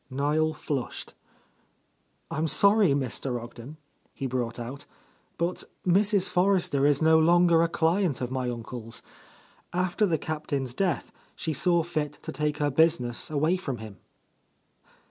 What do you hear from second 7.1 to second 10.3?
longer a client of my uncle's. After the